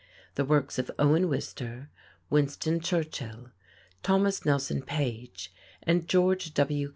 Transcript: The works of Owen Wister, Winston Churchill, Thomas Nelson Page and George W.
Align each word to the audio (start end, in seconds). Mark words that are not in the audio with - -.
The 0.33 0.45
works 0.45 0.79
of 0.79 0.89
Owen 0.97 1.29
Wister, 1.29 1.91
Winston 2.31 2.79
Churchill, 2.79 3.51
Thomas 4.01 4.43
Nelson 4.43 4.81
Page 4.81 5.53
and 5.83 6.07
George 6.07 6.55
W. 6.55 6.89